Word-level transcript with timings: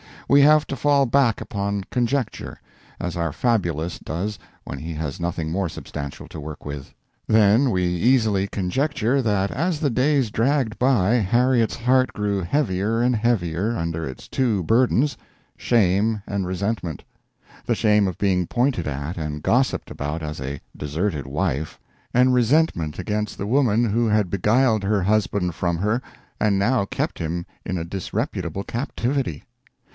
We 0.27 0.41
have 0.41 0.65
to 0.67 0.75
fall 0.77 1.05
back 1.05 1.41
upon 1.41 1.83
conjecture, 1.91 2.59
as 2.99 3.15
our 3.15 3.33
fabulist 3.33 4.05
does 4.05 4.39
when 4.63 4.79
he 4.79 4.93
has 4.93 5.19
nothing 5.19 5.51
more 5.51 5.67
substantial 5.69 6.27
to 6.29 6.39
work 6.39 6.65
with. 6.65 6.93
Then 7.27 7.69
we 7.69 7.83
easily 7.83 8.47
conjecture 8.47 9.21
that 9.21 9.51
as 9.51 9.79
the 9.79 9.89
days 9.91 10.31
dragged 10.31 10.79
by 10.79 11.15
Harriet's 11.15 11.75
heart 11.75 12.13
grew 12.13 12.41
heavier 12.41 12.99
and 13.01 13.13
heavier 13.15 13.77
under 13.77 14.07
its 14.07 14.27
two 14.27 14.63
burdens 14.63 15.17
shame 15.57 16.23
and 16.25 16.47
resentment: 16.47 17.03
the 17.65 17.75
shame 17.75 18.07
of 18.07 18.17
being 18.17 18.47
pointed 18.47 18.87
at 18.87 19.17
and 19.17 19.43
gossiped 19.43 19.91
about 19.91 20.23
as 20.23 20.39
a 20.41 20.61
deserted 20.75 21.27
wife, 21.27 21.77
and 22.13 22.33
resentment 22.33 22.97
against 22.97 23.37
the 23.37 23.45
woman 23.45 23.83
who 23.83 24.07
had 24.07 24.31
beguiled 24.31 24.81
her 24.83 25.03
husband 25.03 25.53
from 25.53 25.77
her 25.77 26.01
and 26.39 26.57
now 26.57 26.85
kept 26.85 27.19
him 27.19 27.45
in 27.65 27.77
a 27.77 27.83
disreputable 27.85 28.63
captivity. 28.63 29.43